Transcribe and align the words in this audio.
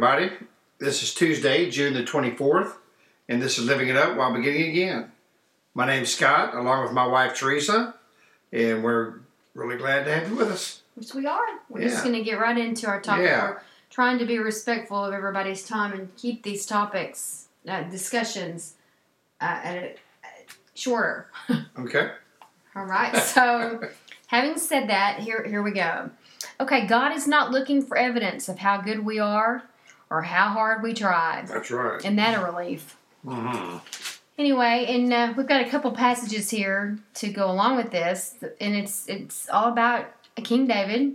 Everybody. 0.00 0.30
This 0.78 1.02
is 1.02 1.12
Tuesday, 1.12 1.68
June 1.68 1.92
the 1.92 2.04
24th, 2.04 2.74
and 3.28 3.42
this 3.42 3.58
is 3.58 3.64
Living 3.64 3.88
It 3.88 3.96
Up 3.96 4.16
While 4.16 4.32
Beginning 4.32 4.70
Again. 4.70 5.10
My 5.74 5.88
name's 5.88 6.14
Scott, 6.14 6.54
along 6.54 6.84
with 6.84 6.92
my 6.92 7.04
wife 7.04 7.34
Teresa, 7.34 7.96
and 8.52 8.84
we're 8.84 9.14
really 9.54 9.76
glad 9.76 10.04
to 10.04 10.14
have 10.14 10.30
you 10.30 10.36
with 10.36 10.52
us. 10.52 10.82
Which 10.94 11.14
we 11.14 11.26
are. 11.26 11.44
We're 11.68 11.80
Yeah. 11.80 11.88
just 11.88 12.04
going 12.04 12.14
to 12.14 12.22
get 12.22 12.38
right 12.38 12.56
into 12.56 12.86
our 12.86 13.00
topic. 13.00 13.24
Yeah. 13.24 13.42
We're 13.42 13.60
trying 13.90 14.20
to 14.20 14.24
be 14.24 14.38
respectful 14.38 15.04
of 15.04 15.12
everybody's 15.12 15.66
time 15.66 15.92
and 15.92 16.14
keep 16.16 16.44
these 16.44 16.64
topics, 16.64 17.48
uh, 17.68 17.82
discussions, 17.82 18.74
uh, 19.40 19.58
at 19.64 19.76
a, 19.76 19.96
shorter. 20.74 21.26
Okay? 21.76 22.12
All 22.76 22.84
right. 22.84 23.16
So, 23.16 23.80
having 24.28 24.58
said 24.58 24.90
that, 24.90 25.18
here 25.18 25.42
here 25.42 25.60
we 25.60 25.72
go. 25.72 26.10
Okay, 26.60 26.86
God 26.86 27.10
is 27.16 27.26
not 27.26 27.50
looking 27.50 27.82
for 27.82 27.96
evidence 27.96 28.48
of 28.48 28.60
how 28.60 28.80
good 28.80 29.04
we 29.04 29.18
are 29.18 29.64
or 30.10 30.22
how 30.22 30.48
hard 30.50 30.82
we 30.82 30.94
tried. 30.94 31.48
That's 31.48 31.70
right. 31.70 31.98
Isn't 31.98 32.16
that 32.16 32.38
a 32.38 32.44
relief? 32.44 32.96
Mm-hmm. 33.24 33.78
Anyway, 34.38 34.86
and 34.88 35.12
uh, 35.12 35.34
we've 35.36 35.48
got 35.48 35.66
a 35.66 35.68
couple 35.68 35.90
passages 35.90 36.50
here 36.50 36.98
to 37.14 37.28
go 37.28 37.50
along 37.50 37.76
with 37.76 37.90
this, 37.90 38.36
and 38.60 38.76
it's 38.76 39.08
it's 39.08 39.48
all 39.48 39.68
about 39.72 40.06
King 40.36 40.66
David 40.66 41.14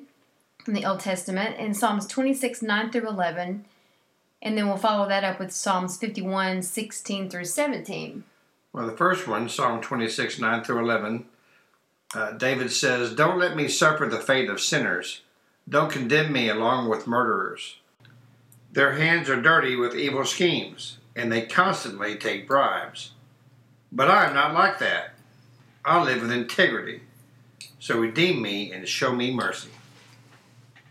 from 0.64 0.74
the 0.74 0.86
Old 0.86 1.00
Testament 1.00 1.58
in 1.58 1.74
Psalms 1.74 2.06
26, 2.08 2.62
9 2.62 2.92
through 2.92 3.08
11, 3.08 3.66
and 4.42 4.58
then 4.58 4.68
we'll 4.68 4.78
follow 4.78 5.08
that 5.08 5.24
up 5.24 5.40
with 5.40 5.52
Psalms 5.52 5.98
51, 5.98 6.62
16 6.62 7.30
through 7.30 7.46
17. 7.46 8.24
Well, 8.74 8.88
the 8.88 8.98
first 8.98 9.28
one, 9.28 9.50
Psalm 9.50 9.82
26, 9.82 10.40
9 10.40 10.64
through 10.64 10.80
11, 10.80 11.26
uh, 12.16 12.32
David 12.32 12.72
says, 12.72 13.14
Don't 13.14 13.40
let 13.40 13.56
me 13.56 13.68
suffer 13.68 14.06
the 14.06 14.20
fate 14.20 14.50
of 14.50 14.60
sinners. 14.60 15.22
Don't 15.68 15.92
condemn 15.92 16.34
me 16.34 16.50
along 16.50 16.90
with 16.90 17.08
murderers. 17.08 17.78
Their 18.74 18.94
hands 18.94 19.30
are 19.30 19.40
dirty 19.40 19.76
with 19.76 19.96
evil 19.96 20.26
schemes, 20.26 20.98
and 21.16 21.32
they 21.32 21.44
constantly 21.44 22.16
take 22.16 22.48
bribes. 22.48 23.12
But 23.92 24.10
I 24.10 24.26
am 24.26 24.34
not 24.34 24.56
like 24.56 24.80
that. 24.80 25.12
I 25.86 26.04
live 26.04 26.22
with 26.22 26.32
integrity. 26.32 27.02
So 27.80 28.00
redeem 28.00 28.42
me 28.42 28.72
and 28.72 28.88
show 28.88 29.14
me 29.14 29.32
mercy. 29.32 29.70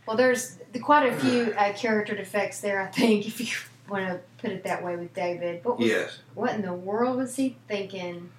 Well, 0.07 0.17
there's 0.17 0.59
quite 0.81 1.13
a 1.13 1.17
few 1.17 1.53
uh, 1.55 1.73
character 1.73 2.15
defects 2.15 2.61
there, 2.61 2.81
I 2.81 2.87
think, 2.87 3.27
if 3.27 3.41
you 3.41 3.49
want 3.89 4.07
to 4.07 4.21
put 4.39 4.51
it 4.51 4.63
that 4.63 4.85
way 4.85 4.95
with 4.97 5.13
David. 5.13 5.65
What 5.65 5.79
was, 5.79 5.89
Yes. 5.89 6.19
What 6.35 6.55
in 6.55 6.63
the 6.63 6.73
world 6.73 7.17
was 7.17 7.35
he 7.35 7.57
thinking? 7.67 8.31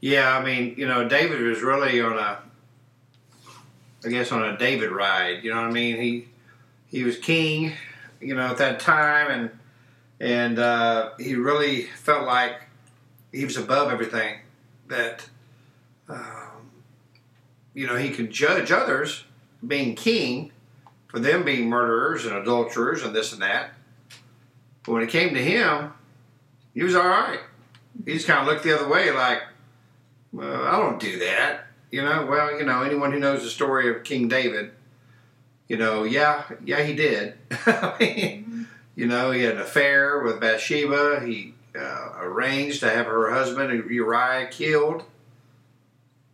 Yeah, 0.00 0.36
I 0.36 0.44
mean, 0.44 0.74
you 0.76 0.86
know, 0.86 1.08
David 1.08 1.40
was 1.40 1.62
really 1.62 2.02
on 2.02 2.18
a, 2.18 2.38
I 4.04 4.08
guess, 4.08 4.30
on 4.30 4.42
a 4.42 4.58
David 4.58 4.90
ride. 4.90 5.42
You 5.42 5.54
know 5.54 5.60
what 5.60 5.70
I 5.70 5.72
mean? 5.72 5.96
He 5.96 6.26
he 6.88 7.04
was 7.04 7.16
king, 7.18 7.74
you 8.20 8.34
know, 8.34 8.46
at 8.48 8.58
that 8.58 8.80
time, 8.80 9.30
and 9.30 9.50
and 10.20 10.58
uh, 10.58 11.10
he 11.18 11.34
really 11.34 11.82
felt 11.82 12.26
like 12.26 12.62
he 13.32 13.44
was 13.44 13.56
above 13.56 13.90
everything. 13.90 14.40
That, 14.88 15.28
um, 16.08 16.70
you 17.74 17.86
know, 17.86 17.96
he 17.96 18.10
could 18.10 18.30
judge 18.30 18.72
others 18.72 19.24
being 19.66 19.94
king 19.94 20.52
for 21.06 21.20
them 21.20 21.44
being 21.44 21.68
murderers 21.68 22.26
and 22.26 22.36
adulterers 22.36 23.02
and 23.04 23.14
this 23.14 23.32
and 23.32 23.40
that. 23.42 23.70
But 24.84 24.92
when 24.92 25.02
it 25.02 25.10
came 25.10 25.34
to 25.34 25.42
him, 25.42 25.92
he 26.74 26.82
was 26.82 26.94
all 26.94 27.06
right. 27.06 27.40
He 28.04 28.14
just 28.14 28.26
kind 28.26 28.40
of 28.40 28.46
looked 28.46 28.64
the 28.64 28.74
other 28.74 28.88
way, 28.88 29.10
like. 29.10 29.42
Well, 30.32 30.64
I 30.64 30.78
don't 30.78 31.00
do 31.00 31.18
that. 31.20 31.66
You 31.90 32.02
know, 32.02 32.26
well, 32.26 32.56
you 32.56 32.64
know, 32.64 32.82
anyone 32.82 33.10
who 33.10 33.18
knows 33.18 33.42
the 33.42 33.50
story 33.50 33.90
of 33.90 34.04
King 34.04 34.28
David, 34.28 34.70
you 35.70 35.76
know, 35.76 36.02
yeah, 36.02 36.42
yeah, 36.64 36.82
he 36.82 36.94
did. 36.94 37.34
I 37.64 37.94
mean, 38.00 38.66
you 38.96 39.06
know, 39.06 39.30
he 39.30 39.42
had 39.42 39.54
an 39.54 39.60
affair 39.60 40.18
with 40.20 40.40
Bathsheba. 40.40 41.22
He 41.24 41.54
uh, 41.78 42.14
arranged 42.18 42.80
to 42.80 42.90
have 42.90 43.06
her 43.06 43.30
husband 43.32 43.88
Uriah 43.88 44.48
killed, 44.50 45.04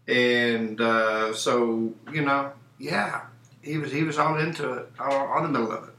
and 0.09 0.81
uh, 0.81 1.35
so 1.35 1.93
you 2.13 2.23
know, 2.23 2.53
yeah, 2.79 3.23
he 3.63 3.77
was 3.77 3.93
he 3.93 4.05
was 4.05 4.19
all 4.19 4.39
into 4.39 4.73
it, 4.73 4.91
all 4.99 5.13
on 5.27 5.43
the 5.43 5.51
middle 5.51 5.71
of 5.71 5.85
it. 5.89 5.95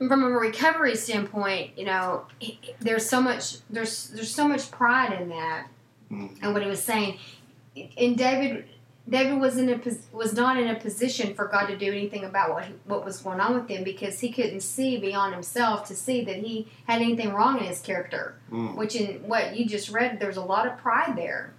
And 0.00 0.08
from 0.10 0.22
a 0.22 0.28
recovery 0.28 0.94
standpoint, 0.94 1.70
you 1.76 1.86
know, 1.86 2.26
he- 2.38 2.60
there's 2.80 3.08
so 3.08 3.22
much 3.22 3.56
there's 3.70 4.08
there's 4.10 4.32
so 4.34 4.46
much 4.46 4.70
pride 4.70 5.18
in 5.20 5.30
that, 5.30 5.68
Mm. 6.10 6.36
and 6.42 6.52
what 6.52 6.62
he 6.62 6.68
was 6.68 6.82
saying. 6.82 7.18
And 7.96 8.16
David, 8.18 8.64
David 9.08 9.40
was 9.40 9.56
in 9.56 9.70
a 9.70 9.80
was 10.14 10.34
not 10.34 10.58
in 10.58 10.68
a 10.68 10.74
position 10.74 11.34
for 11.34 11.46
God 11.46 11.66
to 11.66 11.76
do 11.76 11.86
anything 11.86 12.24
about 12.24 12.50
what 12.52 12.64
he, 12.64 12.74
what 12.84 13.04
was 13.04 13.18
going 13.20 13.40
on 13.40 13.54
with 13.54 13.68
him 13.68 13.82
because 13.84 14.20
he 14.20 14.30
couldn't 14.30 14.60
see 14.60 14.98
beyond 14.98 15.32
himself 15.32 15.86
to 15.88 15.94
see 15.94 16.24
that 16.24 16.36
he 16.36 16.68
had 16.86 17.00
anything 17.00 17.32
wrong 17.32 17.58
in 17.58 17.64
his 17.64 17.80
character. 17.80 18.34
Mm. 18.52 18.76
Which 18.76 18.94
in 18.94 19.26
what 19.26 19.56
you 19.56 19.66
just 19.66 19.88
read, 19.90 20.20
there's 20.20 20.36
a 20.36 20.42
lot 20.42 20.66
of 20.66 20.76
pride 20.76 21.16
there. 21.16 21.54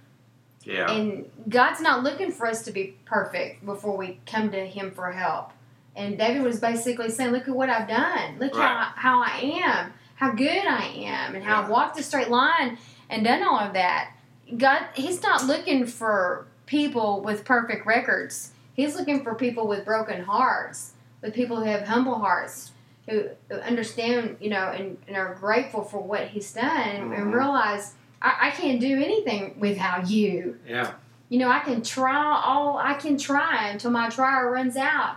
Yeah, 0.62 0.90
And 0.90 1.30
God's 1.48 1.80
not 1.80 2.02
looking 2.02 2.30
for 2.30 2.46
us 2.46 2.62
to 2.64 2.70
be 2.70 2.96
perfect 3.06 3.64
before 3.64 3.96
we 3.96 4.20
come 4.26 4.50
to 4.50 4.66
Him 4.66 4.90
for 4.90 5.10
help. 5.10 5.52
And 5.96 6.18
David 6.18 6.42
was 6.42 6.60
basically 6.60 7.08
saying, 7.10 7.32
Look 7.32 7.48
at 7.48 7.54
what 7.56 7.70
I've 7.70 7.88
done. 7.88 8.38
Look 8.38 8.54
Right. 8.54 8.68
how, 8.68 8.92
how 8.94 9.22
I 9.22 9.62
am, 9.64 9.92
how 10.16 10.32
good 10.32 10.66
I 10.66 10.84
am, 10.84 11.34
and 11.34 11.42
how 11.42 11.62
I've 11.62 11.70
walked 11.70 11.98
a 11.98 12.02
straight 12.02 12.28
line 12.28 12.76
and 13.08 13.24
done 13.24 13.42
all 13.42 13.58
of 13.58 13.72
that. 13.72 14.12
God, 14.56 14.82
He's 14.94 15.22
not 15.22 15.46
looking 15.46 15.86
for 15.86 16.46
people 16.70 17.20
with 17.20 17.44
perfect 17.44 17.84
records. 17.84 18.52
He's 18.74 18.94
looking 18.94 19.24
for 19.24 19.34
people 19.34 19.66
with 19.66 19.84
broken 19.84 20.22
hearts, 20.22 20.92
with 21.20 21.34
people 21.34 21.56
who 21.56 21.64
have 21.64 21.82
humble 21.88 22.20
hearts, 22.20 22.70
who, 23.08 23.24
understand, 23.50 24.36
you 24.40 24.50
know, 24.50 24.68
and, 24.68 24.96
and 25.08 25.16
are 25.16 25.34
grateful 25.34 25.82
for 25.82 25.98
what 26.00 26.28
He's 26.28 26.52
done 26.52 26.64
and, 26.96 27.12
and 27.12 27.24
Mhm. 27.24 27.34
realize, 27.34 27.94
I, 28.22 28.36
I 28.42 28.50
can't 28.52 28.80
do 28.80 29.02
anything 29.02 29.56
without 29.58 30.08
you 30.08 30.58
yeah, 30.66 30.92
you 31.28 31.38
know, 31.40 31.50
I 31.50 31.58
can 31.60 31.82
try 31.82 32.40
all 32.46 32.78
I 32.78 32.94
can 32.94 33.18
try 33.18 33.68
until 33.70 33.90
my 33.90 34.08
trial 34.08 34.48
runs 34.48 34.76
out. 34.76 35.16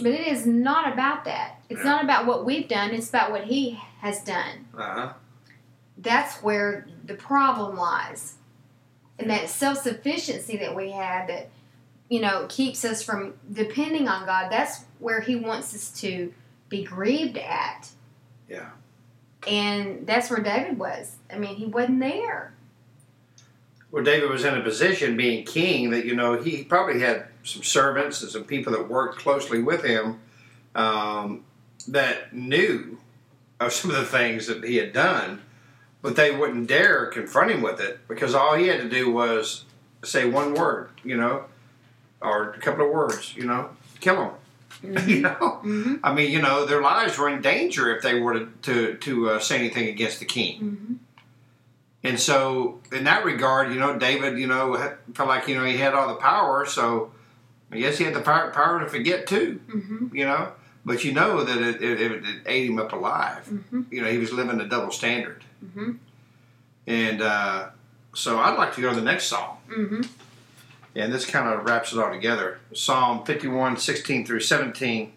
But 0.00 0.12
it 0.12 0.26
is 0.26 0.46
not 0.46 0.92
about 0.92 1.24
that. 1.26 1.60
It's 1.68 1.84
Yeah. 1.84 1.90
not 1.90 2.04
about 2.04 2.24
what 2.26 2.44
we've 2.46 2.66
done, 2.68 2.90
it's 2.92 3.10
about 3.10 3.30
what 3.30 3.44
he 3.44 3.78
has 4.00 4.22
done. 4.24 4.66
uh 4.76 4.82
huh, 4.82 5.12
That's 5.98 6.42
where 6.42 6.86
the 7.04 7.14
problem 7.14 7.76
lies. 7.76 8.36
And 9.18 9.30
that 9.30 9.48
self 9.48 9.78
sufficiency 9.78 10.56
that 10.58 10.74
we 10.74 10.90
have 10.90 11.28
that, 11.28 11.48
you 12.08 12.20
know, 12.20 12.46
keeps 12.48 12.84
us 12.84 13.02
from 13.02 13.34
depending 13.52 14.08
on 14.08 14.26
God, 14.26 14.50
that's 14.50 14.84
where 14.98 15.20
he 15.20 15.36
wants 15.36 15.74
us 15.74 15.90
to 16.00 16.32
be 16.68 16.84
grieved 16.84 17.38
at. 17.38 17.88
yeah. 18.48 18.70
And 19.46 20.06
that's 20.06 20.30
where 20.30 20.40
David 20.40 20.78
was. 20.78 21.16
I 21.30 21.36
mean, 21.36 21.56
he 21.56 21.66
wasn't 21.66 22.00
there. 22.00 22.54
Well, 23.94 24.02
David 24.02 24.28
was 24.28 24.44
in 24.44 24.56
a 24.56 24.62
position, 24.62 25.16
being 25.16 25.44
king, 25.44 25.90
that 25.90 26.04
you 26.04 26.16
know 26.16 26.40
he 26.40 26.64
probably 26.64 26.98
had 27.00 27.26
some 27.44 27.62
servants 27.62 28.22
and 28.22 28.30
some 28.30 28.42
people 28.42 28.72
that 28.72 28.88
worked 28.88 29.18
closely 29.18 29.62
with 29.62 29.84
him 29.84 30.18
um, 30.74 31.44
that 31.86 32.32
knew 32.32 32.98
of 33.60 33.72
some 33.72 33.90
of 33.90 33.96
the 33.96 34.04
things 34.04 34.48
that 34.48 34.64
he 34.64 34.76
had 34.76 34.92
done, 34.92 35.42
but 36.04 36.16
they 36.16 36.30
wouldn't 36.30 36.66
dare 36.66 37.06
confront 37.06 37.50
him 37.50 37.62
with 37.62 37.80
it 37.80 38.06
because 38.08 38.34
all 38.34 38.54
he 38.56 38.68
had 38.68 38.78
to 38.82 38.88
do 38.90 39.10
was 39.10 39.64
say 40.04 40.28
one 40.28 40.52
word, 40.52 40.90
you 41.02 41.16
know, 41.16 41.46
or 42.20 42.50
a 42.50 42.58
couple 42.58 42.84
of 42.84 42.92
words, 42.92 43.34
you 43.34 43.46
know, 43.46 43.70
kill 44.00 44.22
him. 44.22 44.32
you 45.08 45.22
know, 45.22 45.60
Mm-hmm. 45.64 45.94
I 46.04 46.12
mean, 46.12 46.30
you 46.30 46.42
know, 46.42 46.66
their 46.66 46.82
lives 46.82 47.16
were 47.16 47.30
in 47.30 47.40
danger 47.40 47.96
if 47.96 48.02
they 48.02 48.20
were 48.20 48.34
to 48.34 48.48
to, 48.62 48.94
to 48.96 49.30
uh, 49.30 49.38
say 49.38 49.56
anything 49.56 49.88
against 49.88 50.18
the 50.18 50.26
king. 50.26 50.60
Mm-hmm. 50.60 50.94
And 52.02 52.20
so, 52.20 52.80
in 52.92 53.04
that 53.04 53.24
regard, 53.24 53.72
you 53.72 53.80
know, 53.80 53.98
David, 53.98 54.38
you 54.38 54.46
know, 54.46 54.76
felt 55.14 55.26
like 55.26 55.48
you 55.48 55.54
know 55.54 55.64
he 55.64 55.78
had 55.78 55.94
all 55.94 56.08
the 56.08 56.16
power. 56.16 56.66
So, 56.66 57.12
I 57.72 57.78
guess 57.78 57.96
he 57.96 58.04
had 58.04 58.12
the 58.12 58.20
power, 58.20 58.50
power 58.50 58.78
to 58.80 58.88
forget 58.88 59.26
too. 59.26 59.58
Mm-hmm. 59.68 60.14
You 60.14 60.26
know, 60.26 60.52
but 60.84 61.02
you 61.02 61.12
know 61.12 61.44
that 61.44 61.56
it, 61.56 61.82
it, 61.82 62.12
it 62.12 62.24
ate 62.44 62.68
him 62.68 62.78
up 62.78 62.92
alive. 62.92 63.48
Mm-hmm. 63.48 63.82
You 63.90 64.02
know, 64.02 64.10
he 64.10 64.18
was 64.18 64.34
living 64.34 64.60
a 64.60 64.68
double 64.68 64.90
standard. 64.90 65.42
Mm-hmm. 65.64 65.92
And 66.86 67.22
uh, 67.22 67.68
so, 68.14 68.38
I'd 68.38 68.56
like 68.58 68.74
to 68.74 68.80
go 68.80 68.90
to 68.90 68.96
the 68.96 69.02
next 69.02 69.24
psalm. 69.26 69.56
Mm-hmm. 69.68 70.02
And 70.96 71.12
this 71.12 71.26
kind 71.26 71.48
of 71.48 71.64
wraps 71.64 71.92
it 71.92 71.98
all 71.98 72.12
together. 72.12 72.60
Psalm 72.72 73.24
51, 73.24 73.78
16 73.78 74.26
through 74.26 74.40
17. 74.40 75.12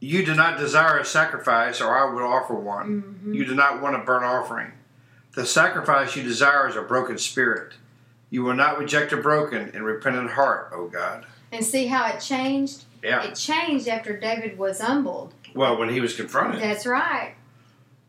You 0.00 0.26
do 0.26 0.34
not 0.34 0.58
desire 0.58 0.98
a 0.98 1.04
sacrifice, 1.04 1.80
or 1.80 1.96
I 1.96 2.12
will 2.12 2.26
offer 2.26 2.54
one. 2.54 3.02
Mm-hmm. 3.02 3.34
You 3.34 3.46
do 3.46 3.54
not 3.54 3.80
want 3.80 3.96
a 3.96 4.00
burnt 4.00 4.24
offering. 4.24 4.72
The 5.34 5.46
sacrifice 5.46 6.16
you 6.16 6.22
desire 6.22 6.68
is 6.68 6.76
a 6.76 6.82
broken 6.82 7.18
spirit. 7.18 7.74
You 8.30 8.42
will 8.42 8.54
not 8.54 8.78
reject 8.78 9.12
a 9.12 9.16
broken 9.16 9.70
and 9.72 9.84
repentant 9.84 10.30
heart, 10.30 10.70
O 10.74 10.88
God. 10.88 11.24
And 11.52 11.64
see 11.64 11.86
how 11.86 12.06
it 12.08 12.20
changed? 12.20 12.84
Yeah. 13.02 13.22
It 13.22 13.34
changed 13.34 13.88
after 13.88 14.18
David 14.18 14.58
was 14.58 14.80
humbled. 14.80 15.32
Well, 15.54 15.78
when 15.78 15.90
he 15.90 16.00
was 16.00 16.14
confronted. 16.14 16.60
That's 16.60 16.86
right. 16.86 17.34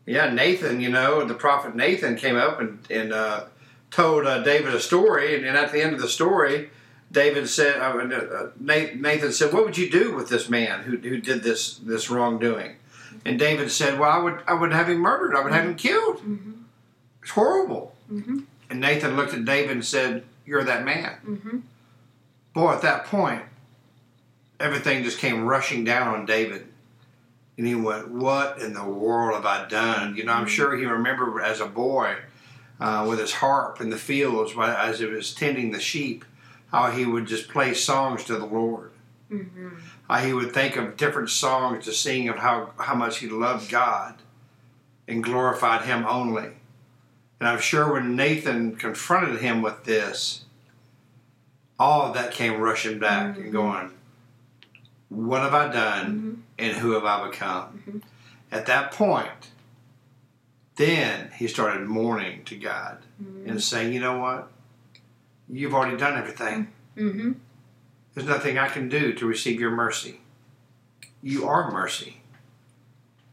Yeah, 0.07 0.33
Nathan, 0.33 0.80
you 0.80 0.89
know, 0.89 1.25
the 1.25 1.33
prophet 1.33 1.75
Nathan 1.75 2.15
came 2.15 2.38
up 2.38 2.62
and, 2.62 2.80
and 2.89 3.12
uh, 3.12 3.44
told 3.92 4.25
uh, 4.25 4.42
David 4.42 4.74
a 4.74 4.80
story. 4.80 5.36
And, 5.36 5.45
and 5.45 5.57
at 5.57 5.74
the 5.74 5.83
end 5.83 5.94
of 5.94 6.01
the 6.01 6.07
story, 6.07 6.69
David 7.12 7.50
said, 7.50 7.80
uh, 7.81 8.15
uh, 8.15 8.50
Nathan 8.57 9.33
said, 9.33 9.54
"What 9.54 9.65
would 9.65 9.77
you 9.77 9.89
do 9.89 10.15
with 10.15 10.30
this 10.30 10.50
man 10.50 10.83
who, 10.83 10.98
who 10.98 11.19
did 11.19 11.44
this 11.44 11.77
this 11.77 12.09
wrongdoing?" 12.09 12.77
And 13.25 13.38
David 13.38 13.69
said, 13.69 14.00
"Well, 14.00 14.09
I 14.09 14.18
would 14.18 14.39
I 14.48 14.54
would 14.54 14.71
have 14.71 14.89
him 14.89 15.00
murdered. 15.00 15.36
I 15.36 15.44
would 15.44 15.54
have 15.54 15.65
him 15.65 15.75
killed. 15.75 16.18
Mm-hmm. 16.18 16.51
It's 17.21 17.31
horrible." 17.31 17.94
Mm-hmm. 18.12 18.39
And 18.69 18.80
Nathan 18.80 19.15
looked 19.15 19.33
at 19.33 19.45
David 19.45 19.71
and 19.71 19.86
said, 19.86 20.24
"You're 20.45 20.63
that 20.63 20.83
man." 20.83 21.18
Mm-hmm. 21.25 21.60
Boy, 22.53 22.74
at 22.74 22.81
that 22.81 23.06
point, 23.06 23.44
everything 24.60 25.03
just 25.03 25.19
came 25.19 25.45
rushing 25.45 25.83
down 25.83 26.07
on 26.13 26.25
David. 26.25 26.68
And 27.57 27.65
he 27.68 27.75
went, 27.75 28.09
What 28.09 28.62
in 28.62 28.74
the 28.74 28.83
world 28.86 29.36
have 29.36 29.45
I 29.45 29.68
done? 29.68 30.15
You 30.15 30.25
know, 30.25 30.33
I'm 30.33 30.48
sure 30.48 30.75
he 30.75 30.86
remembered 30.86 31.42
as 31.42 31.59
a 31.59 31.65
boy 31.65 32.15
uh, 32.80 33.06
with 33.09 33.19
his 33.19 33.33
harp 33.33 33.81
in 33.81 33.89
the 33.89 33.98
fields 33.98 34.54
as 34.57 35.00
he 35.00 35.06
was 35.06 35.33
tending 35.33 35.71
the 35.71 35.80
sheep, 35.80 36.24
how 36.71 36.92
he 36.92 37.06
would 37.06 37.25
just 37.25 37.50
play 37.50 37.74
songs 37.74 38.24
to 38.25 38.36
the 38.38 38.45
Lord. 38.45 38.92
Mm-hmm. 39.31 39.69
How 40.07 40.19
he 40.19 40.33
would 40.33 40.54
think 40.54 40.75
of 40.77 40.95
different 40.95 41.30
songs 41.30 41.86
to 41.86 41.92
sing 41.92 42.30
of 42.30 42.38
how, 42.38 42.71
how 42.77 42.95
much 42.95 43.18
he 43.18 43.27
loved 43.27 43.69
God 43.69 44.15
and 45.07 45.24
glorified 45.24 45.81
Him 45.86 46.06
only. 46.06 46.51
And 47.39 47.50
I'm 47.50 47.60
sure 47.60 47.92
when 47.92 48.15
Nathan 48.15 48.75
confronted 48.77 49.42
him 49.42 49.62
with 49.62 49.83
this, 49.83 50.45
all 51.80 52.07
of 52.07 52.13
that 52.15 52.31
came 52.31 52.60
rushing 52.60 53.00
back 53.00 53.36
and 53.38 53.45
Mhm. 53.48 53.51
going, 53.51 53.92
What 55.10 55.42
have 55.42 55.53
I 55.53 55.68
done 55.71 56.06
Mm-hmm. 56.07 56.33
And 56.59 56.77
who 56.77 56.92
have 56.92 57.06
I 57.06 57.30
become? 57.30 57.83
Mhm. 57.88 58.01
At 58.51 58.65
that 58.68 58.92
point, 58.92 59.50
then 60.75 61.31
he 61.36 61.48
started 61.48 61.88
mourning 61.88 62.44
to 62.45 62.56
God 62.56 63.00
Mm-hmm. 63.21 63.50
and 63.50 63.63
saying, 63.63 63.94
You 63.94 64.00
know 64.00 64.19
what? 64.19 64.51
You've 65.50 65.74
already 65.74 65.98
done 65.98 66.18
everything. 66.18 66.68
Mm-hmm. 66.95 67.31
There's 68.13 68.27
nothing 68.27 68.57
I 68.59 68.68
can 68.68 68.89
do 68.89 69.13
to 69.13 69.25
receive 69.25 69.59
your 69.59 69.71
mercy. 69.71 70.19
You 71.24 71.48
are 71.48 71.71
mercy. 71.71 72.21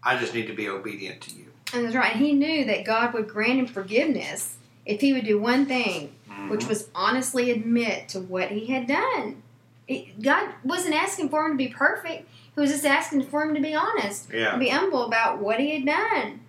I 0.02 0.16
just 0.18 0.32
need 0.34 0.46
to 0.46 0.54
be 0.54 0.68
obedient 0.68 1.20
to 1.22 1.34
you. 1.34 1.46
And 1.74 1.84
that's 1.84 1.94
right. 1.94 2.16
He 2.16 2.32
knew 2.32 2.64
that 2.64 2.84
God 2.84 3.12
would 3.12 3.28
grant 3.28 3.58
him 3.58 3.66
forgiveness 3.66 4.56
if 4.86 5.00
he 5.02 5.12
would 5.12 5.24
do 5.26 5.38
one 5.38 5.66
thing, 5.66 6.14
which 6.48 6.66
was 6.66 6.88
honestly 6.94 7.50
admit 7.50 8.08
to 8.10 8.20
what 8.20 8.50
he 8.50 8.66
had 8.66 8.86
done. 8.86 9.42
It, 9.88 10.22
God 10.22 10.48
wasn't 10.62 10.94
asking 10.94 11.28
for 11.30 11.44
him 11.44 11.52
to 11.52 11.58
be 11.58 11.68
perfect. 11.68 12.26
He 12.54 12.60
was 12.60 12.70
just 12.70 12.84
asking 12.84 13.24
for 13.24 13.42
him 13.42 13.54
to 13.54 13.60
be 13.60 13.74
honest, 13.74 14.28
yeah. 14.32 14.56
be 14.56 14.68
humble 14.68 15.04
about 15.04 15.40
what 15.40 15.58
he 15.58 15.74
had 15.74 15.86
done. 15.86 16.40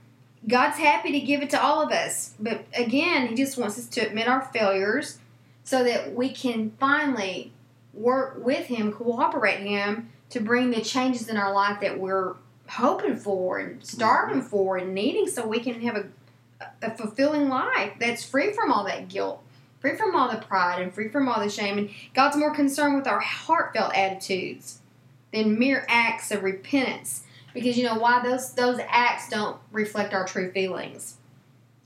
God's 0.48 0.78
happy 0.78 1.12
to 1.12 1.20
give 1.20 1.42
it 1.42 1.50
to 1.52 1.62
all 1.62 1.82
of 1.82 1.92
us, 1.92 2.36
but 2.40 2.66
again, 2.76 3.28
He 3.28 3.36
just 3.36 3.58
wants 3.58 3.80
us 3.80 3.88
to 3.88 4.02
admit 4.02 4.28
our 4.28 4.42
failures 4.42 5.20
so 5.64 5.84
that 5.84 6.14
we 6.14 6.30
can 6.30 6.72
finally 6.80 7.52
work 7.94 8.36
with 8.38 8.68
Him, 8.68 8.92
cooperate 8.92 9.62
Him 9.62 10.12
to 10.30 10.40
bring 10.40 10.70
the 10.70 10.82
changes 10.82 11.30
in 11.30 11.38
our 11.38 11.54
life 11.54 11.80
that 11.82 12.00
we're 12.00 12.36
hoping 12.68 13.16
for 13.16 13.58
and 13.58 13.84
starving 13.84 14.40
mm-hmm. 14.40 14.48
for 14.48 14.78
and 14.78 14.94
needing 14.94 15.28
so 15.28 15.48
we 15.48 15.60
can 15.60 15.82
have 15.82 15.96
a, 15.96 16.06
a 16.82 16.96
fulfilling 16.96 17.50
life 17.50 17.94
that's 18.00 18.24
free 18.24 18.54
from 18.54 18.72
all 18.72 18.86
that 18.86 19.08
guilt, 19.08 19.42
free 19.80 19.96
from 19.96 20.16
all 20.16 20.30
the 20.30 20.38
pride, 20.38 20.80
and 20.80 20.94
free 20.94 21.10
from 21.10 21.28
all 21.28 21.40
the 21.40 21.50
shame. 21.50 21.80
And 21.80 21.90
God's 22.14 22.38
more 22.38 22.54
concerned 22.54 22.96
with 22.96 23.08
our 23.08 23.20
heartfelt 23.20 23.96
attitudes 23.96 24.80
than 25.36 25.60
mere 25.60 25.86
acts 25.90 26.32
of 26.32 26.44
repentance. 26.44 27.24
Because 27.54 27.78
you 27.78 27.84
know 27.84 27.96
why 27.96 28.22
those 28.24 28.54
those 28.54 28.80
acts 28.88 29.30
don't 29.30 29.58
reflect 29.72 30.14
our 30.14 30.26
true 30.26 30.52
feelings. 30.52 31.18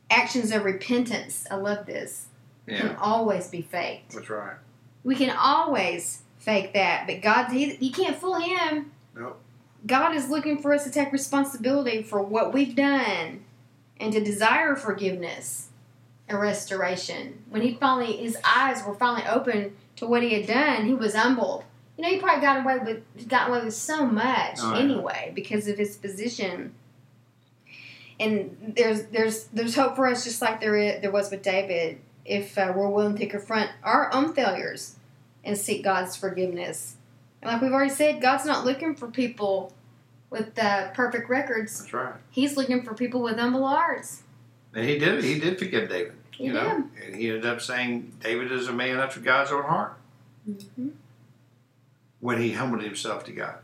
Actions 0.10 0.51
of 0.51 0.66
repentance, 0.66 1.46
I 1.51 1.56
love 1.56 1.86
this, 1.86 2.28
yeah. 2.66 2.80
can 2.80 2.96
always 2.96 3.48
be 3.48 3.62
faked. 3.62 4.13
That's 4.13 4.30
right. 4.30 4.56
We 5.04 5.16
can 5.16 5.30
always 5.30 6.24
fake 6.40 6.74
that, 6.74 7.06
but 7.06 7.22
God, 7.22 7.51
he, 7.51 7.75
you 7.75 7.92
can't 7.92 8.18
fool 8.18 8.40
Him. 8.40 8.92
Nope. 9.16 9.40
God 9.86 10.16
is 10.16 10.30
looking 10.30 10.57
for 10.57 10.74
us 10.74 10.84
to 10.84 10.92
take 10.92 11.12
responsibility 11.12 12.02
for 12.02 12.22
what 12.22 12.54
we've 12.54 12.75
done 12.75 13.45
and 14.00 14.13
to 14.13 14.24
desire 14.24 14.75
forgiveness 14.75 15.69
and 16.28 16.40
restoration. 16.40 17.44
When 17.50 17.62
he 17.62 17.75
finally, 17.75 18.18
his 18.18 18.38
eyes 18.44 18.84
were 18.86 18.95
finally 18.95 19.28
open 19.28 19.75
to 19.98 20.07
what 20.07 20.24
he 20.24 20.34
had 20.34 20.48
done, 20.48 20.86
he 20.86 20.94
was 20.94 21.16
humbled. 21.16 21.63
You 22.00 22.06
know, 22.06 22.12
he 22.12 22.18
probably 22.18 22.40
got 22.40 22.63
away 22.63 22.78
with 22.80 23.28
got 23.28 23.50
away 23.50 23.66
with 23.66 23.74
so 23.74 24.06
much 24.06 24.56
Oh, 24.60 24.74
yeah. 24.74 24.80
anyway 24.80 25.34
because 25.36 25.68
of 25.68 25.78
his 25.78 25.98
position. 25.98 26.74
And 28.22 28.74
there's 28.78 29.04
there's 29.07 29.48
there's 29.48 29.75
hope 29.75 29.98
for 29.98 30.07
us, 30.07 30.24
just 30.24 30.42
like 30.42 30.62
there 30.62 30.78
is, 30.78 31.01
there 31.01 31.12
was 31.12 31.30
with 31.30 31.42
David, 31.42 32.00
if 32.24 32.57
uh, 32.57 32.72
we're 32.74 32.88
willing 32.88 33.18
to 33.18 33.25
confront 33.28 33.72
our 33.84 34.13
own 34.13 34.34
failures 34.34 34.96
and 35.44 35.57
seek 35.57 35.84
God's 35.84 36.16
forgiveness. 36.16 36.96
And 37.42 37.51
like 37.51 37.62
we've 37.62 37.74
already 37.74 37.90
said, 37.94 38.22
God's 38.22 38.45
not 38.45 38.66
looking 38.66 38.95
for 38.95 39.07
people 39.12 39.74
with 40.30 40.57
uh, 40.57 40.92
perfect 40.92 41.30
records. 41.30 41.80
That's 41.81 41.92
right. 41.94 42.13
He's 42.30 42.56
looking 42.56 42.81
for 42.81 42.94
people 42.94 43.22
with 43.22 43.38
humble 43.38 43.68
hearts. 43.68 44.24
And 44.74 44.88
he 44.88 44.98
did. 44.98 45.22
He 45.22 45.38
did 45.38 45.60
forgive 45.60 45.90
David. 45.90 46.13
He 46.31 46.45
you 46.45 46.54
know, 46.54 46.86
and 47.06 47.13
he 47.13 47.28
ended 47.28 47.45
up 47.45 47.60
saying 47.60 48.13
David 48.22 48.54
is 48.54 48.69
a 48.69 48.74
man 48.74 49.00
after 49.00 49.19
God's 49.19 49.52
own 49.52 49.63
heart 49.63 49.98
hmm 50.45 50.90
when 52.21 52.42
he 52.42 52.51
humbled 52.54 52.83
himself 52.83 53.24
to 53.25 53.31
God. 53.31 53.56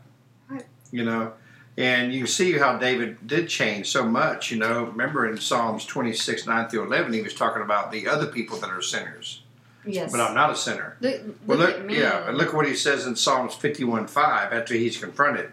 Right. 0.48 0.64
You 0.90 1.04
know, 1.04 1.32
and 1.76 2.12
you 2.12 2.26
see 2.26 2.52
how 2.52 2.78
David 2.78 3.26
did 3.26 3.48
change 3.48 3.88
so 3.88 4.04
much. 4.04 4.50
You 4.50 4.58
know, 4.58 4.84
remember 4.84 5.28
in 5.28 5.38
Psalms 5.38 5.84
twenty 5.84 6.12
six 6.14 6.46
nine 6.46 6.68
through 6.68 6.84
eleven, 6.84 7.12
he 7.12 7.22
was 7.22 7.34
talking 7.34 7.62
about 7.62 7.92
the 7.92 8.06
other 8.08 8.26
people 8.26 8.56
that 8.58 8.70
are 8.70 8.80
sinners, 8.82 9.42
Yes. 9.84 10.10
but 10.10 10.20
I'm 10.20 10.34
not 10.34 10.50
a 10.50 10.56
sinner. 10.56 10.96
look, 11.00 11.20
Well, 11.46 11.58
look 11.58 11.78
look, 11.78 11.90
yeah, 11.90 12.28
and 12.28 12.38
look 12.38 12.52
what 12.52 12.66
he 12.66 12.74
says 12.74 13.06
in 13.06 13.14
Psalms 13.16 13.54
51 13.54 14.06
5 14.06 14.52
after 14.52 14.74
he's 14.74 14.96
confronted. 14.98 15.50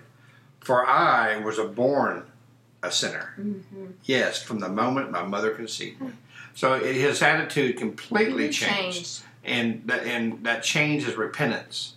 For 0.61 0.85
I 0.87 1.37
was 1.39 1.57
a 1.59 1.65
born 1.65 2.23
a 2.81 2.89
sinner. 2.91 3.33
hmm 3.35 3.87
Yes, 4.05 4.41
from 4.41 4.59
the 4.59 4.69
moment 4.69 5.11
my 5.11 5.23
mother 5.23 5.51
conceived 5.51 5.99
me. 6.01 6.11
So 6.55 6.75
it, 6.75 6.95
his 6.95 7.21
attitude 7.21 7.77
completely 7.77 8.49
changed. 8.49 9.21
And, 9.45 9.81
that, 9.87 10.03
and 10.05 10.41
that 10.45 10.63
change 10.63 11.05
is 11.05 11.15
repentance. 11.15 11.95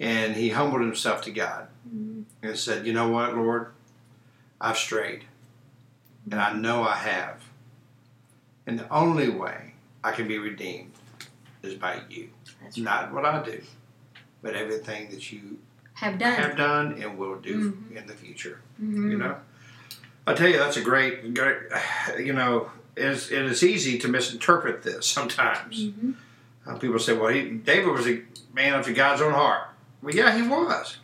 And 0.00 0.36
he 0.36 0.50
humbled 0.50 0.80
himself 0.82 1.22
to 1.22 1.30
God 1.30 1.68
Mhm. 1.88 2.24
and 2.42 2.56
said, 2.58 2.86
You 2.86 2.92
know 2.92 3.08
what, 3.08 3.34
Lord? 3.36 3.72
I've 4.60 4.76
strayed. 4.76 5.24
And 6.30 6.40
I 6.40 6.52
know 6.52 6.82
I 6.82 6.94
have. 6.96 7.42
And 8.66 8.78
the 8.78 8.88
only 8.92 9.28
way 9.28 9.74
I 10.04 10.12
can 10.12 10.28
be 10.28 10.38
redeemed 10.38 10.92
is 11.62 11.74
by 11.74 12.02
you. 12.08 12.28
That's 12.62 12.76
Not 12.76 13.12
what 13.12 13.24
I 13.24 13.42
do, 13.42 13.62
but 14.42 14.54
everything 14.54 15.10
that 15.10 15.32
you 15.32 15.58
Have 15.94 16.18
done. 16.18 16.32
have 16.34 16.56
done 16.56 17.00
and 17.02 17.18
will 17.18 17.36
do 17.40 17.72
Mhm. 17.72 17.96
in 17.96 18.06
the 18.06 18.14
future. 18.14 18.60
Mhm. 18.80 19.10
You 19.10 19.18
know, 19.18 19.36
I 20.26 20.34
tell 20.34 20.48
you, 20.48 20.58
that's 20.58 20.76
a 20.76 20.82
great, 20.82 21.34
great. 21.34 21.56
You 22.18 22.34
know, 22.34 22.70
it's, 22.96 23.30
it 23.30 23.42
is 23.42 23.62
easy 23.64 23.98
to 23.98 24.08
misinterpret 24.08 24.82
this 24.82 25.06
sometimes. 25.06 25.84
Mhm. 25.86 26.14
Uh, 26.66 26.76
people 26.76 26.98
say, 26.98 27.14
"Well, 27.16 27.32
he, 27.32 27.48
David 27.50 27.88
was 27.90 28.06
a 28.06 28.22
man 28.52 28.74
after 28.74 28.92
God's 28.92 29.22
own 29.22 29.32
heart." 29.32 29.68
Well, 30.02 30.14
yeah, 30.14 30.36
he 30.36 30.42
was. 30.46 30.98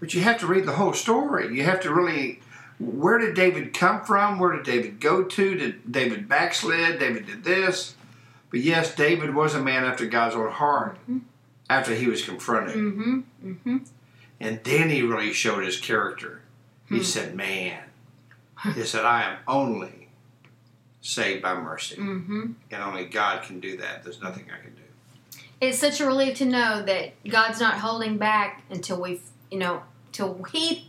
But 0.00 0.14
you 0.14 0.20
have 0.22 0.38
to 0.40 0.46
read 0.46 0.66
the 0.66 0.72
whole 0.72 0.92
story. 0.92 1.54
You 1.56 1.64
have 1.64 1.80
to 1.80 1.92
really. 1.94 2.40
Where 2.78 3.18
did 3.18 3.34
David 3.34 3.72
come 3.74 4.04
from? 4.04 4.38
Where 4.40 4.52
did 4.56 4.64
David 4.64 4.98
go 5.00 5.22
to? 5.22 5.54
Did 5.54 5.92
David 5.92 6.28
backslid? 6.28 6.98
David 6.98 7.26
did 7.26 7.44
this. 7.44 7.94
But 8.50 8.60
yes, 8.60 8.94
David 8.94 9.34
was 9.34 9.54
a 9.54 9.62
man 9.62 9.84
after 9.84 10.04
God's 10.06 10.34
own 10.34 10.50
heart 10.50 10.98
Mhm. 11.08 11.20
after 11.70 11.94
he 11.94 12.08
was 12.08 12.24
confronted. 12.24 12.74
Mm-hmm. 12.76 13.20
Mm-hmm. 13.44 13.76
And 14.40 14.60
then 14.64 14.90
he 14.90 15.02
really 15.02 15.32
showed 15.32 15.64
his 15.64 15.78
character. 15.80 16.40
He 16.88 16.96
Hmm. 16.96 17.02
said, 17.02 17.34
Man, 17.36 17.82
he 18.74 18.82
said, 18.84 19.04
I 19.04 19.22
am 19.30 19.38
only 19.46 20.08
saved 21.00 21.42
by 21.42 21.54
mercy. 21.54 21.96
Mm-hmm. 21.96 22.52
And 22.72 22.82
only 22.82 23.04
God 23.04 23.44
can 23.44 23.60
do 23.60 23.76
that. 23.76 24.02
There's 24.02 24.20
nothing 24.20 24.46
I 24.50 24.60
can 24.60 24.74
do. 24.74 24.81
It's 25.62 25.78
such 25.78 26.00
a 26.00 26.06
relief 26.06 26.38
to 26.38 26.44
know 26.44 26.82
that 26.82 27.12
God's 27.28 27.60
not 27.60 27.74
holding 27.74 28.18
back 28.18 28.64
until 28.68 29.00
we've, 29.00 29.22
you 29.48 29.58
know, 29.58 29.80
till 30.10 30.42
he, 30.52 30.88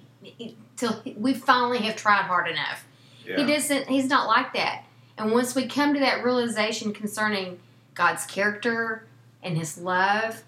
till 0.77 1.00
we 1.15 1.36
finally 1.36 1.77
have 1.77 1.96
tried 1.96 2.24
hard 2.24 2.48
enough. 2.50 2.84
He 3.24 3.46
doesn't. 3.46 3.88
He's 3.88 4.10
not 4.10 4.27
like 4.27 4.51
that. 4.53 4.84
And 5.15 5.32
once 5.32 5.53
we 5.53 5.68
come 5.68 5.94
to 5.94 6.00
that 6.00 6.24
realization 6.24 6.92
concerning 6.92 7.60
God's 7.94 8.25
character 8.25 9.06
and 9.44 9.56
His 9.56 9.77
love, 9.77 10.42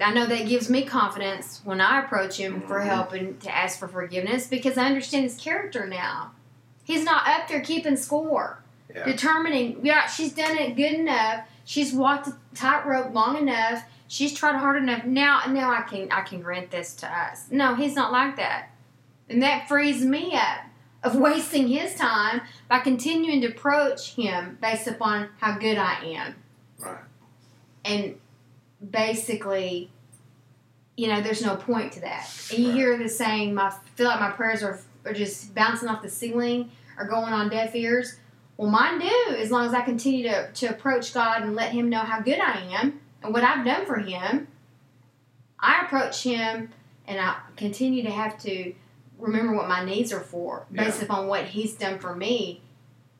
I 0.00 0.12
know 0.14 0.26
that 0.26 0.48
gives 0.48 0.68
me 0.68 0.82
confidence 0.84 1.60
when 1.62 1.80
I 1.80 2.00
approach 2.02 2.38
him 2.38 2.62
for 2.62 2.80
Mhm. 2.80 2.86
help 2.86 3.12
and 3.12 3.40
to 3.42 3.54
ask 3.54 3.78
for 3.78 3.86
forgiveness 3.86 4.48
because 4.48 4.78
I 4.78 4.86
understand 4.86 5.24
his 5.24 5.36
character 5.36 5.86
now. 5.86 6.32
He's 6.82 7.04
not 7.04 7.28
up 7.28 7.46
there 7.46 7.60
keeping 7.60 7.96
score, 7.96 8.58
Yeah. 8.92 9.04
determining, 9.04 9.84
yeah, 9.84 10.06
she's 10.06 10.32
done 10.32 10.56
it 10.56 10.74
good 10.74 10.94
enough. 10.94 11.44
She's 11.70 11.92
walked 11.92 12.24
the 12.24 12.36
tightrope 12.52 13.14
long 13.14 13.36
enough. 13.36 13.84
She's 14.08 14.34
tried 14.34 14.56
hard 14.56 14.82
enough. 14.82 15.04
Now, 15.04 15.42
now 15.46 15.70
I 15.72 15.82
can 15.82 16.10
I 16.10 16.22
can 16.22 16.40
grant 16.42 16.72
this 16.72 16.96
to 16.96 17.06
us. 17.06 17.46
No, 17.48 17.76
he's 17.76 17.94
not 17.94 18.10
like 18.10 18.34
that, 18.38 18.70
and 19.28 19.40
that 19.44 19.68
frees 19.68 20.04
me 20.04 20.34
up 20.34 20.62
of 21.04 21.14
wasting 21.14 21.68
his 21.68 21.94
time 21.94 22.40
by 22.68 22.80
continuing 22.80 23.40
to 23.42 23.46
approach 23.46 24.14
him 24.16 24.58
based 24.60 24.88
upon 24.88 25.28
how 25.38 25.58
good 25.58 25.78
I 25.78 25.94
am 26.06 26.34
Right. 26.80 26.98
and 27.84 28.16
basically, 28.90 29.92
you 30.96 31.06
know, 31.06 31.20
there's 31.22 31.40
no 31.40 31.54
point 31.54 31.92
to 31.92 32.00
that. 32.00 32.28
And 32.50 32.58
you 32.58 32.68
Right. 32.70 32.74
hear 32.78 32.98
the 32.98 33.08
saying, 33.08 33.54
"My 33.54 33.70
feel 33.94 34.08
like 34.08 34.18
my 34.18 34.32
prayers 34.32 34.64
are, 34.64 34.80
are 35.04 35.12
just 35.12 35.54
bouncing 35.54 35.88
off 35.88 36.02
the 36.02 36.10
ceiling 36.10 36.72
or 36.98 37.04
going 37.04 37.32
on 37.32 37.48
deaf 37.48 37.76
ears." 37.76 38.16
Well, 38.60 38.68
mine 38.68 38.98
do, 38.98 39.36
as 39.38 39.50
long 39.50 39.66
as 39.66 39.72
I 39.72 39.80
continue 39.80 40.24
to 40.24 40.52
to 40.52 40.66
approach 40.66 41.14
God 41.14 41.40
and 41.40 41.56
let 41.56 41.72
Him 41.72 41.88
know 41.88 42.00
how 42.00 42.20
good 42.20 42.38
I 42.38 42.60
am 42.78 43.00
and 43.22 43.32
what 43.32 43.42
I've 43.42 43.64
done 43.64 43.86
for 43.86 43.96
Him. 43.96 44.48
I 45.58 45.86
approach 45.86 46.24
Him, 46.24 46.68
and 47.06 47.18
I 47.18 47.38
continue 47.56 48.02
to 48.02 48.10
have 48.10 48.38
to 48.40 48.74
remember 49.18 49.54
what 49.54 49.66
my 49.66 49.82
needs 49.82 50.12
are 50.12 50.20
for, 50.20 50.66
based 50.70 51.02
upon 51.02 51.26
what 51.26 51.46
He's 51.46 51.72
done 51.72 51.98
for 52.00 52.14
me, 52.14 52.60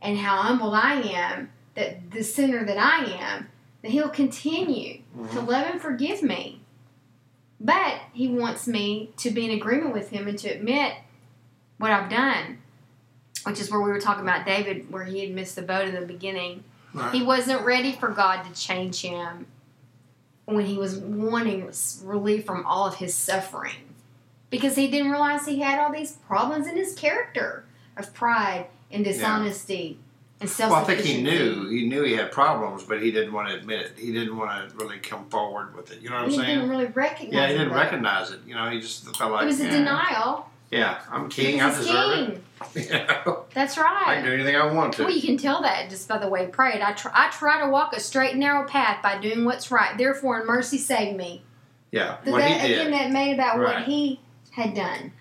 and 0.02 0.18
how 0.18 0.42
humble 0.42 0.74
I 0.74 0.96
am. 0.96 1.50
That 1.74 2.10
the 2.10 2.22
sinner 2.22 2.62
that 2.66 2.76
I 2.76 3.10
am, 3.10 3.48
that 3.80 3.92
He'll 3.92 4.10
continue 4.10 4.98
to 5.32 5.38
Mhm. 5.38 5.48
love 5.48 5.66
and 5.70 5.80
forgive 5.80 6.22
me. 6.22 6.60
But 7.58 7.94
he 8.12 8.28
wants 8.28 8.66
me 8.66 9.14
to 9.16 9.30
be 9.30 9.46
in 9.46 9.50
agreement 9.58 9.94
with 9.94 10.10
him 10.10 10.28
and 10.28 10.38
to 10.38 10.48
admit 10.48 10.96
what 11.78 11.90
I've 11.92 12.10
done, 12.10 12.58
which 13.44 13.60
is 13.60 13.70
where 13.70 13.80
we 13.80 13.90
were 13.90 14.00
talking 14.00 14.22
about 14.22 14.46
David, 14.46 14.90
where 14.90 15.04
he 15.04 15.20
had 15.20 15.30
missed 15.34 15.56
the 15.56 15.62
boat 15.62 15.88
in 15.88 15.94
the 15.94 16.06
beginning. 16.06 16.64
Right. 16.92 17.14
He 17.14 17.22
wasn't 17.22 17.64
ready 17.64 17.92
for 17.92 18.08
God 18.08 18.42
to 18.42 18.52
change 18.60 19.02
him 19.02 19.46
when 20.44 20.66
he 20.66 20.76
was 20.76 20.96
wanting 20.96 21.70
relief 22.04 22.44
from 22.44 22.66
all 22.66 22.86
of 22.86 22.96
his 22.96 23.14
suffering 23.14 23.94
because 24.50 24.74
he 24.76 24.90
didn't 24.90 25.10
realize 25.10 25.46
he 25.46 25.60
had 25.60 25.78
all 25.78 25.92
these 25.92 26.12
problems 26.12 26.66
in 26.66 26.76
his 26.76 26.94
character 26.94 27.64
of 27.96 28.12
pride 28.12 28.66
and 28.90 29.04
dishonesty 29.04 29.98
and 30.40 30.48
self 30.48 30.72
Well, 30.72 30.80
I 30.80 30.84
think 30.84 31.00
he 31.00 31.22
knew. 31.22 31.68
He 31.68 31.86
knew 31.86 32.02
he 32.02 32.14
had 32.14 32.32
problems, 32.32 32.82
but 32.82 33.02
he 33.02 33.12
didn't 33.12 33.32
want 33.32 33.48
to 33.48 33.54
admit 33.54 33.80
it. 33.80 33.92
He 33.98 34.12
didn't 34.12 34.36
want 34.36 34.70
to 34.70 34.76
really 34.76 34.98
come 34.98 35.28
forward 35.28 35.76
with 35.76 35.92
it. 35.92 36.00
You 36.00 36.08
know 36.08 36.16
what 36.16 36.24
I'm 36.24 36.30
He 36.30 36.36
saying? 36.36 36.48
He 36.48 36.54
didn't 36.54 36.70
really 36.70 36.86
recognize 36.86 37.32
yeah, 37.34 37.46
he 37.46 37.54
it, 37.54 37.58
didn't 37.58 37.72
though. 37.72 37.78
recognize 37.78 38.30
it. 38.30 38.40
You 38.46 38.54
know, 38.54 38.68
he 38.70 38.80
just 38.80 39.16
felt 39.16 39.32
like 39.32 39.44
It 39.44 39.46
was 39.46 39.60
a 39.60 39.64
yeah, 39.64 39.70
denial. 39.70 40.49
Yeah, 40.70 41.00
I'm 41.10 41.28
king. 41.28 41.60
I 41.60 41.74
deserve 41.74 42.14
king. 42.14 42.30
it. 42.34 42.42
Know, 43.26 43.44
That's 43.54 43.76
right. 43.78 44.04
I 44.06 44.14
can 44.16 44.24
do 44.26 44.32
anything 44.34 44.54
I 44.54 44.70
want 44.72 44.92
to. 44.94 45.04
Well, 45.04 45.10
you 45.12 45.22
can 45.22 45.36
tell 45.38 45.62
that 45.62 45.88
just 45.90 46.06
by 46.08 46.18
the 46.18 46.28
way 46.28 46.44
he 46.44 46.50
prayed. 46.50 46.80
I, 46.82 46.92
tr- 46.92 47.08
I 47.12 47.30
try 47.30 47.64
to 47.64 47.70
walk 47.70 47.96
a 47.96 48.00
straight 48.00 48.32
and 48.32 48.40
narrow 48.40 48.68
path 48.68 49.02
by 49.02 49.18
doing 49.18 49.44
what's 49.46 49.70
right. 49.70 49.96
Therefore, 49.96 50.40
in 50.40 50.46
mercy, 50.46 50.76
save 50.78 51.16
me. 51.16 51.42
yeah, 51.90 52.18
what 52.24 52.38
that, 52.40 52.60
he 52.60 52.68
did. 52.68 52.86
Again, 52.86 52.90
that 52.92 53.10
made 53.10 53.32
about 53.34 53.58
Right. 53.58 53.76
what 53.76 53.84
he 53.84 54.20
had 54.52 54.74
done. 54.74 55.12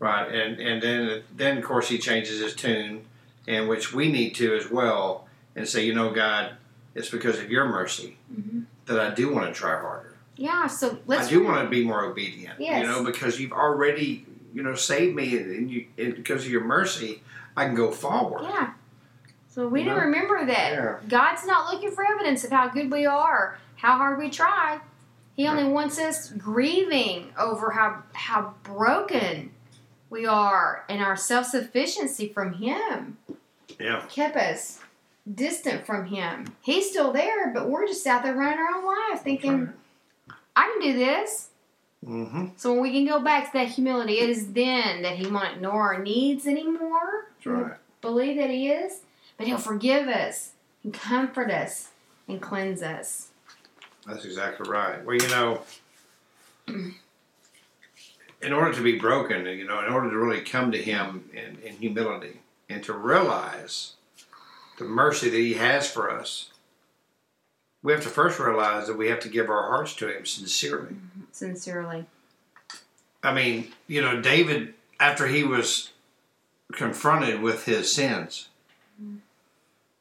Right, 0.00 0.32
and 0.34 0.58
and 0.60 0.82
then 0.82 1.22
then 1.36 1.58
of 1.58 1.64
course 1.64 1.88
he 1.88 1.98
changes 1.98 2.40
his 2.40 2.54
tune, 2.54 3.04
and 3.46 3.68
which 3.68 3.92
we 3.92 4.10
need 4.10 4.34
to 4.36 4.56
as 4.56 4.70
well, 4.70 5.28
and 5.54 5.68
say, 5.68 5.84
you 5.84 5.92
know, 5.94 6.10
God, 6.12 6.52
it's 6.94 7.10
because 7.10 7.38
of 7.38 7.50
your 7.50 7.66
mercy 7.66 8.16
Mhm. 8.34 8.64
that 8.86 8.98
I 8.98 9.14
do 9.14 9.32
want 9.34 9.52
to 9.52 9.60
try 9.60 9.78
harder. 9.78 10.14
Yeah, 10.36 10.66
so 10.68 10.98
let's. 11.06 11.26
I 11.26 11.30
do 11.30 11.44
want 11.44 11.62
to 11.64 11.68
be 11.68 11.84
more 11.84 12.04
obedient. 12.04 12.60
Yes. 12.60 12.80
You 12.82 12.88
know, 12.88 13.04
because 13.04 13.38
you've 13.40 13.52
already 13.52 14.24
you 14.58 14.64
know 14.64 14.74
save 14.74 15.14
me, 15.14 15.36
and, 15.38 15.70
you 15.70 15.86
and 15.96 16.16
because 16.16 16.44
of 16.44 16.50
your 16.50 16.64
mercy, 16.64 17.22
I 17.56 17.64
can 17.66 17.76
go 17.76 17.92
forward. 17.92 18.42
Yeah. 18.42 18.72
So 19.46 19.68
we 19.68 19.80
You 19.80 19.86
need 19.86 19.94
to 19.94 20.00
remember 20.00 20.44
that 20.44 20.72
Yeah. 20.72 20.96
God's 21.08 21.46
not 21.46 21.72
looking 21.72 21.92
for 21.92 22.04
evidence 22.04 22.42
of 22.42 22.50
how 22.50 22.68
good 22.68 22.90
we 22.90 23.06
are, 23.06 23.58
how 23.76 23.96
hard 23.96 24.18
we 24.18 24.30
try. 24.30 24.80
He 25.36 25.46
only 25.46 25.62
wants 25.62 26.00
us 26.00 26.30
grieving 26.32 27.32
over 27.38 27.70
how 27.70 28.02
how 28.14 28.54
broken 28.64 29.52
we 30.10 30.26
are 30.26 30.84
and 30.88 31.00
our 31.00 31.16
self 31.16 31.46
sufficiency 31.46 32.28
from 32.28 32.54
Him. 32.54 33.18
Yeah. 33.78 34.02
kept 34.08 34.36
us 34.36 34.80
distant 35.32 35.86
from 35.86 36.06
him. 36.06 36.46
He's 36.62 36.90
still 36.90 37.12
there, 37.12 37.52
but 37.52 37.68
we're 37.68 37.86
just 37.86 38.04
out 38.08 38.24
there 38.24 38.34
running 38.34 38.58
our 38.58 38.78
own 38.78 38.84
life 38.86 39.22
thinking, 39.22 39.72
I 40.56 40.62
can 40.72 40.80
do 40.92 40.98
this. 40.98 41.50
Mm-hmm. 42.06 42.46
So 42.56 42.72
when 42.72 42.82
we 42.82 42.92
can 42.92 43.06
go 43.06 43.20
back 43.20 43.46
to 43.46 43.58
that 43.58 43.68
humility, 43.68 44.20
it 44.20 44.30
is 44.30 44.52
then 44.52 45.02
that 45.02 45.16
he 45.16 45.26
won't 45.26 45.56
ignore 45.56 45.94
our 45.94 46.02
needs 46.02 46.46
anymore. 46.46 47.30
That's 47.36 47.46
right. 47.46 47.72
Believe 48.00 48.36
that 48.36 48.50
he 48.50 48.68
is, 48.68 49.00
but 49.36 49.46
he'll 49.46 49.58
forgive 49.58 50.06
us 50.08 50.52
and 50.84 50.94
comfort 50.94 51.50
us 51.50 51.88
and 52.28 52.40
cleanse 52.40 52.82
us. 52.82 53.28
That's 54.06 54.24
exactly 54.24 54.70
right. 54.70 55.04
Well, 55.04 55.16
you 55.16 55.28
know, 55.28 55.60
in 58.42 58.52
order 58.52 58.72
to 58.72 58.82
be 58.82 58.98
broken, 58.98 59.46
you 59.46 59.66
know, 59.66 59.80
in 59.80 59.92
order 59.92 60.10
to 60.10 60.16
really 60.16 60.40
come 60.40 60.72
to 60.72 60.78
Him 60.78 61.28
in, 61.32 61.58
in 61.62 61.74
humility 61.76 62.40
and 62.68 62.82
to 62.84 62.92
realize 62.92 63.94
the 64.78 64.84
mercy 64.84 65.28
that 65.28 65.36
He 65.36 65.54
has 65.54 65.90
for 65.90 66.10
us, 66.10 66.50
we 67.82 67.92
have 67.92 68.02
to 68.02 68.08
first 68.08 68.38
realize 68.38 68.86
that 68.86 68.96
we 68.98 69.08
have 69.08 69.20
to 69.20 69.28
give 69.28 69.48
our 69.48 69.68
hearts 69.68 69.94
to 69.96 70.08
Him 70.08 70.26
sincerely. 70.26 70.96
Sincerely. 71.32 72.06
I 73.22 73.32
mean, 73.34 73.68
you 73.86 74.00
know, 74.02 74.20
David, 74.20 74.74
after 75.00 75.26
he 75.26 75.42
was 75.44 75.90
confronted 76.72 77.40
with 77.42 77.64
his 77.64 77.92
sins, 77.92 78.48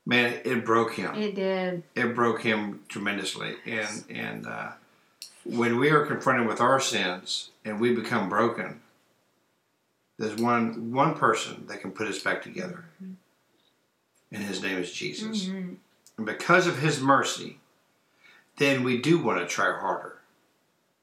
man, 0.05 0.39
it 0.45 0.63
broke 0.65 0.93
him 0.95 1.15
It 1.15 1.33
did. 1.35 1.83
it 1.95 2.13
broke 2.15 2.41
him 2.41 2.81
tremendously. 2.89 3.55
And 3.65 4.03
and 4.09 4.47
uh, 4.47 4.71
when 5.43 5.77
we 5.79 5.89
are 5.89 6.05
confronted 6.05 6.47
with 6.47 6.61
our 6.61 6.79
sins 6.79 7.49
and 7.65 7.79
we 7.79 7.93
become 7.93 8.29
broken, 8.29 8.81
there's 10.19 10.35
one 10.39 10.91
one 10.91 11.15
person 11.15 11.65
that 11.67 11.81
can 11.81 11.91
put 11.91 12.07
us 12.07 12.19
back 12.19 12.41
together, 12.43 12.85
and 14.31 14.43
his 14.43 14.61
name 14.61 14.77
is 14.77 14.91
Jesus. 14.91 15.45
Mhm. 15.45 15.75
And 16.17 16.25
because 16.25 16.67
of 16.67 16.79
his 16.79 16.99
mercy, 17.01 17.59
then 18.57 18.83
we 18.83 18.97
do 18.97 19.17
want 19.19 19.39
to 19.39 19.47
try 19.47 19.65
harder 19.79 20.19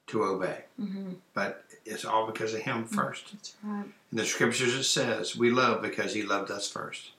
to 0.07 0.23
obey. 0.23 0.65
Mhm. 0.79 1.15
But 1.33 1.65
it's 1.85 2.05
all 2.05 2.27
because 2.27 2.53
of 2.53 2.61
him 2.61 2.85
first. 2.85 3.31
That's 3.33 3.55
right. 3.63 3.85
In 4.11 4.17
the 4.17 4.25
scriptures, 4.25 4.73
it 4.75 4.83
says 4.83 5.35
we 5.35 5.49
love 5.49 5.81
because 5.81 6.13
he 6.13 6.23
loved 6.23 6.51
us 6.51 6.69
first. 6.71 7.11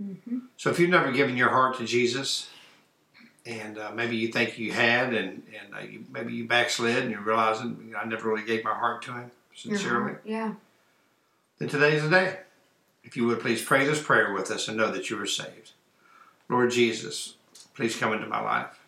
hmm 0.00 0.38
So 0.56 0.70
if 0.70 0.78
you've 0.78 0.90
never 0.90 1.12
given 1.12 1.36
your 1.36 1.50
heart 1.50 1.76
to 1.78 1.84
Jesus, 1.84 2.48
and 3.46 3.78
uh, 3.78 3.90
maybe 3.94 4.16
you 4.16 4.28
think 4.28 4.58
you 4.58 4.72
had, 4.72 5.12
and 5.14 5.42
and 5.60 5.74
uh, 5.74 5.80
you, 5.80 6.04
maybe 6.10 6.32
you 6.34 6.46
backslid, 6.46 6.98
and 6.98 7.10
you're 7.10 7.20
realizing 7.20 7.94
I 7.98 8.04
never 8.04 8.28
really 8.28 8.46
gave 8.46 8.64
my 8.64 8.74
heart 8.74 9.02
to 9.02 9.12
Him 9.12 9.30
sincerely, 9.54 10.14
Yeah. 10.24 10.54
then 11.58 11.68
today's 11.68 12.02
the 12.02 12.10
day. 12.10 12.40
If 13.02 13.16
you 13.16 13.26
would 13.26 13.40
please 13.40 13.62
pray 13.62 13.84
this 13.86 14.00
prayer 14.02 14.32
with 14.32 14.50
us 14.50 14.68
and 14.68 14.76
know 14.76 14.90
that 14.90 15.08
you 15.10 15.18
are 15.20 15.26
saved. 15.26 15.72
Lord 16.48 16.70
Jesus, 16.70 17.34
please 17.74 17.96
come 17.96 18.12
into 18.12 18.26
my 18.26 18.40
life. 18.40 18.78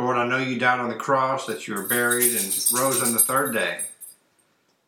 Lord, 0.00 0.16
I 0.16 0.26
know 0.26 0.38
you 0.38 0.58
died 0.58 0.80
on 0.80 0.88
the 0.88 0.96
cross, 0.96 1.46
that 1.46 1.68
you 1.68 1.74
were 1.74 1.86
buried, 1.86 2.32
and 2.34 2.66
rose 2.72 3.02
on 3.02 3.12
the 3.12 3.18
third 3.18 3.52
day. 3.52 3.80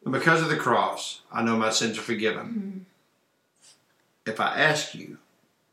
And 0.04 0.12
because 0.12 0.40
of 0.40 0.48
the 0.48 0.56
cross, 0.56 1.20
I 1.30 1.42
know 1.42 1.56
my 1.56 1.70
sins 1.70 1.98
are 1.98 2.02
forgiven. 2.02 2.86
If 4.24 4.40
I 4.40 4.58
ask 4.58 4.94
you 4.94 5.18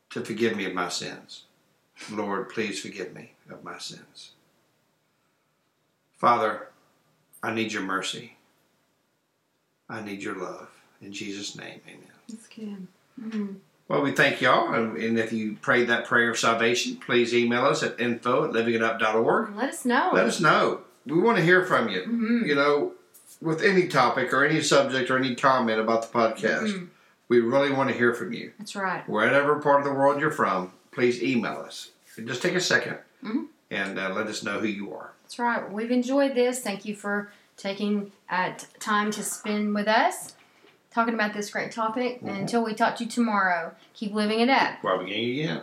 to 0.09 0.25
forgive 0.25 0.57
me 0.57 0.65
of 0.65 0.73
my 0.73 0.89
sins, 0.89 1.43
Lord, 2.11 2.49
please 2.49 2.81
forgive 2.81 3.13
me 3.13 3.31
of 3.49 3.63
my 3.63 3.77
sins. 3.77 4.31
Father, 6.17 6.67
I 7.41 7.53
need 7.53 7.71
your 7.71 7.83
mercy. 7.83 8.35
I 9.87 10.01
need 10.01 10.21
your 10.21 10.35
love. 10.35 10.69
In 11.01 11.13
Jesus' 11.13 11.55
name, 11.55 11.79
amen. 11.87 12.11
That's 12.27 12.47
good. 12.47 12.87
Mhm. 13.19 13.55
Well, 13.89 14.01
we 14.03 14.11
thank 14.11 14.39
y'all. 14.39 14.71
And 14.73 15.17
if 15.17 15.33
you 15.33 15.57
prayed 15.61 15.87
that 15.89 16.05
prayer 16.05 16.29
of 16.29 16.37
salvation, 16.37 16.97
please 16.97 17.33
email 17.33 17.65
us 17.65 17.81
at 17.81 17.99
info 17.99 18.45
at 18.45 18.51
livingitup.org. 18.51 19.55
Let 19.55 19.69
us 19.69 19.83
know. 19.83 20.11
Let 20.13 20.27
us 20.27 20.39
know. 20.39 20.81
We 21.07 21.19
want 21.19 21.37
to 21.37 21.43
hear 21.43 21.65
from 21.65 21.89
you. 21.89 22.01
Mhm. 22.03 22.47
You 22.47 22.53
know, 22.55 22.93
with 23.41 23.63
any 23.63 23.87
topic 23.87 24.31
or 24.31 24.45
any 24.45 24.61
subject 24.61 25.09
or 25.09 25.17
any 25.17 25.33
comment 25.33 25.79
about 25.79 26.03
the 26.11 26.17
podcast, 26.17 26.67
Mhm. 26.71 26.87
we 27.29 27.39
really 27.39 27.71
want 27.71 27.89
to 27.89 27.95
hear 27.95 28.13
from 28.13 28.31
you. 28.31 28.51
That's 28.59 28.75
right. 28.75 29.09
Wherever 29.09 29.55
part 29.59 29.79
of 29.79 29.85
the 29.87 29.93
world 29.93 30.21
you're 30.21 30.29
from, 30.29 30.71
please 30.91 31.21
email 31.23 31.63
us. 31.65 31.89
Just 32.23 32.43
take 32.43 32.53
a 32.53 32.61
2nd 32.61 32.97
Mhm. 33.25 33.47
and 33.71 33.97
uh, 33.97 34.09
let 34.13 34.27
us 34.27 34.43
know 34.43 34.59
who 34.59 34.67
you 34.67 34.93
are. 34.93 35.11
That's 35.23 35.39
right. 35.39 35.71
We've 35.71 35.89
enjoyed 35.91 36.35
this. 36.35 36.59
Thank 36.59 36.85
you 36.85 36.95
for 36.95 37.31
taking 37.57 38.11
uh, 38.29 38.51
time 38.79 39.09
to 39.09 39.23
spend 39.23 39.73
with 39.73 39.87
us 39.87 40.35
talking 40.91 41.13
about 41.13 41.33
this 41.33 41.49
great 41.49 41.71
topic. 41.71 42.19
And 42.21 42.37
until 42.37 42.63
we 42.63 42.73
talk 42.73 42.95
to 42.97 43.03
you 43.05 43.09
tomorrow, 43.09 43.73
keep 43.93 44.13
living 44.13 44.39
it 44.39 44.49
up. 44.49 44.83
While 44.83 44.99
beginning 44.99 45.39
again. 45.39 45.61